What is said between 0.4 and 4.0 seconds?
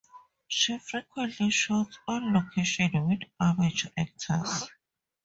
She frequently shoots on location with amateur